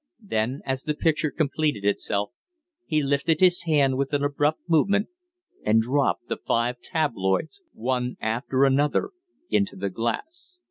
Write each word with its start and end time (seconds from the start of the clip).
Then, 0.23 0.61
as 0.65 0.81
the 0.81 0.95
picture 0.95 1.29
completed 1.29 1.85
itself, 1.85 2.31
he 2.87 3.03
lifted 3.03 3.39
his 3.39 3.65
hand 3.65 3.97
with 3.99 4.13
an 4.13 4.23
abrupt 4.23 4.61
movement 4.67 5.09
and 5.63 5.79
dropped 5.79 6.27
the 6.27 6.37
five 6.37 6.81
tabloids 6.81 7.61
one 7.71 8.17
after 8.19 8.63
another 8.65 9.11
into 9.51 9.75
the 9.75 9.91
glass. 9.91 10.57